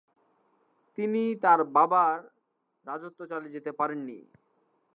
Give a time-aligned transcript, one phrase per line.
[0.97, 2.17] তিনি তাঁর বাবার
[2.85, 4.19] রাজত্ব চালিয়ে যেতে পারেন নি।